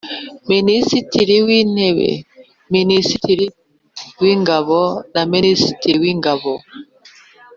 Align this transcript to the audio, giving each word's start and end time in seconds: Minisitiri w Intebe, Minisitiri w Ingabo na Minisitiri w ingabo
Minisitiri 0.51 1.35
w 1.47 1.47
Intebe, 1.61 2.09
Minisitiri 2.75 3.45
w 4.21 4.23
Ingabo 4.33 4.79
na 5.13 5.23
Minisitiri 5.33 5.97
w 6.03 6.05
ingabo 6.13 6.53